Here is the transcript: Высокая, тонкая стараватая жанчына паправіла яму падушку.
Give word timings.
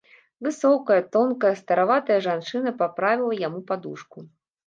Высокая, 0.45 1.01
тонкая 1.15 1.51
стараватая 1.59 2.17
жанчына 2.27 2.73
паправіла 2.81 3.33
яму 3.47 3.59
падушку. 3.71 4.17